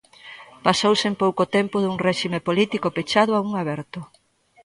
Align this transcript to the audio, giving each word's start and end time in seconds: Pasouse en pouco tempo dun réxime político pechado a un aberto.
Pasouse 0.65 1.05
en 1.07 1.15
pouco 1.23 1.43
tempo 1.55 1.75
dun 1.79 1.97
réxime 2.07 2.39
político 2.47 2.87
pechado 2.95 3.31
a 3.35 3.39
un 3.47 3.51
aberto. 3.61 3.99